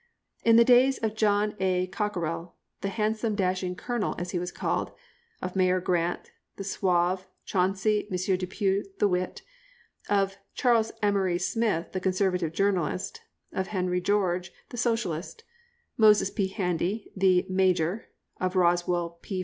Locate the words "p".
16.31-16.47, 19.21-19.39